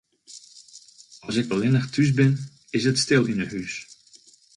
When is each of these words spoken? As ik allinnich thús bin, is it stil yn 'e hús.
As 1.27 1.35
ik 1.41 1.49
allinnich 1.53 1.87
thús 1.93 2.11
bin, 2.17 2.33
is 2.77 2.83
it 2.89 3.01
stil 3.03 3.25
yn 3.31 3.41
'e 3.43 3.47
hús. 3.53 3.73